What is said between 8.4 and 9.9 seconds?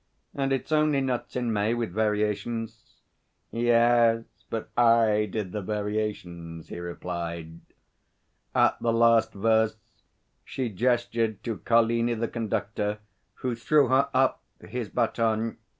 At the last verse